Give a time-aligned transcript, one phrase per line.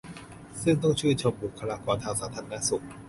[0.61, 2.85] ซึ่งต้องชื่นชมบุคคลากรทางสาธารณสุข